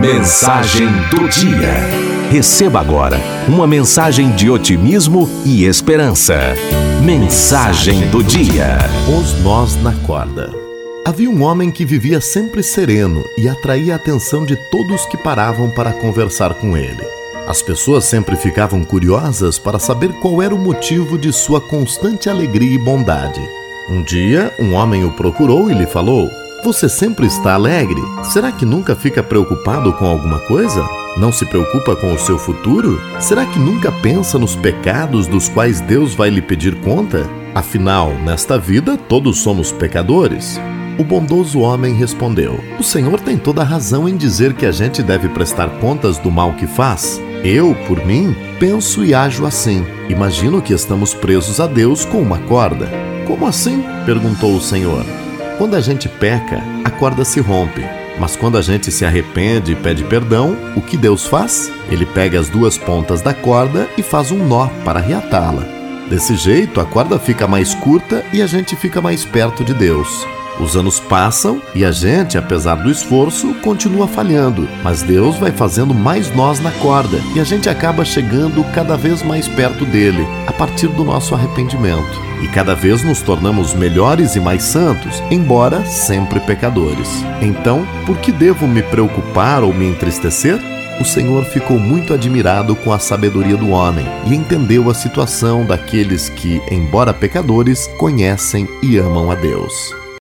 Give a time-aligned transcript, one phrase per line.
[0.00, 1.74] Mensagem do Dia.
[2.30, 6.38] Receba agora uma mensagem de otimismo e esperança.
[7.04, 8.78] Mensagem do Dia.
[9.14, 10.50] Os nós na corda.
[11.04, 15.68] Havia um homem que vivia sempre sereno e atraía a atenção de todos que paravam
[15.68, 17.06] para conversar com ele.
[17.46, 22.74] As pessoas sempre ficavam curiosas para saber qual era o motivo de sua constante alegria
[22.74, 23.42] e bondade.
[23.86, 26.30] Um dia, um homem o procurou e lhe falou:
[26.62, 28.00] você sempre está alegre?
[28.22, 30.86] Será que nunca fica preocupado com alguma coisa?
[31.16, 33.00] Não se preocupa com o seu futuro?
[33.18, 37.28] Será que nunca pensa nos pecados dos quais Deus vai lhe pedir conta?
[37.54, 40.60] Afinal, nesta vida todos somos pecadores.
[40.98, 45.02] O bondoso homem respondeu: O Senhor tem toda a razão em dizer que a gente
[45.02, 47.20] deve prestar contas do mal que faz.
[47.42, 49.84] Eu, por mim, penso e ajo assim.
[50.08, 52.88] Imagino que estamos presos a Deus com uma corda.
[53.26, 53.82] Como assim?
[54.04, 55.04] perguntou o Senhor.
[55.60, 57.84] Quando a gente peca, a corda se rompe.
[58.18, 61.70] Mas quando a gente se arrepende e pede perdão, o que Deus faz?
[61.90, 65.66] Ele pega as duas pontas da corda e faz um nó para reatá-la.
[66.08, 70.26] Desse jeito, a corda fica mais curta e a gente fica mais perto de Deus.
[70.62, 75.94] Os anos passam e a gente, apesar do esforço, continua falhando, mas Deus vai fazendo
[75.94, 80.52] mais nós na corda e a gente acaba chegando cada vez mais perto dele, a
[80.52, 82.30] partir do nosso arrependimento.
[82.42, 87.08] E cada vez nos tornamos melhores e mais santos, embora sempre pecadores.
[87.40, 90.58] Então, por que devo me preocupar ou me entristecer?
[91.00, 96.28] O Senhor ficou muito admirado com a sabedoria do homem e entendeu a situação daqueles
[96.28, 99.94] que, embora pecadores, conhecem e amam a Deus.